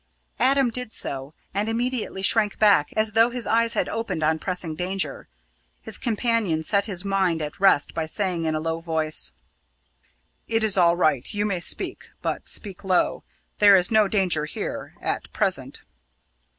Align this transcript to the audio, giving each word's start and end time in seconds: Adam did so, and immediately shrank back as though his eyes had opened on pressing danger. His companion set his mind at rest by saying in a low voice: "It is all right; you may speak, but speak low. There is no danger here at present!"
Adam 0.39 0.71
did 0.71 0.93
so, 0.95 1.35
and 1.53 1.69
immediately 1.69 2.23
shrank 2.23 2.57
back 2.57 2.91
as 2.93 3.11
though 3.11 3.29
his 3.29 3.45
eyes 3.45 3.75
had 3.75 3.87
opened 3.87 4.23
on 4.23 4.39
pressing 4.39 4.73
danger. 4.73 5.27
His 5.83 5.99
companion 5.99 6.63
set 6.63 6.87
his 6.87 7.05
mind 7.05 7.39
at 7.39 7.59
rest 7.59 7.93
by 7.93 8.07
saying 8.07 8.45
in 8.45 8.55
a 8.55 8.59
low 8.59 8.79
voice: 8.79 9.31
"It 10.47 10.63
is 10.63 10.75
all 10.75 10.95
right; 10.95 11.31
you 11.31 11.45
may 11.45 11.59
speak, 11.59 12.09
but 12.23 12.49
speak 12.49 12.83
low. 12.83 13.23
There 13.59 13.75
is 13.75 13.91
no 13.91 14.07
danger 14.07 14.45
here 14.45 14.95
at 15.01 15.31
present!" 15.33 15.83